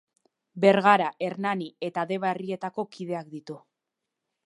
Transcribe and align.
Bergara, 0.63 1.09
Hernani 1.27 1.69
eta 1.89 2.07
Deba 2.15 2.33
herrietako 2.35 2.89
kideak 2.97 3.33
ditu. 3.37 3.63